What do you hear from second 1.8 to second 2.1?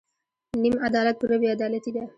ده.